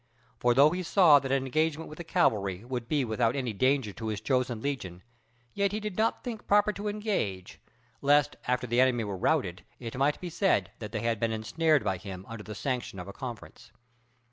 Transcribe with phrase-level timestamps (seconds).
[0.39, 3.93] For though he saw that an engagement with the cavalry would be without any danger
[3.93, 5.03] to his chosen legion,
[5.53, 7.61] yet he did not think proper to engage,
[8.01, 11.83] lest after the enemy were routed it might be said that they had been ensnared
[11.83, 13.71] by him under the sanction of a conference.